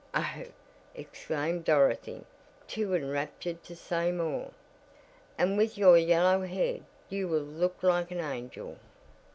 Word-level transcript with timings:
"Oh!" 0.15 0.45
exclaimed 0.95 1.63
Dorothy, 1.63 2.25
too 2.67 2.95
enraptured 2.95 3.63
to 3.65 3.75
say 3.75 4.11
more. 4.11 4.49
"And 5.37 5.55
with 5.59 5.77
your 5.77 5.95
yellow 5.95 6.43
head 6.43 6.83
you 7.07 7.27
will 7.27 7.37
look 7.43 7.83
like 7.83 8.09
an 8.09 8.19
angel." 8.21 8.77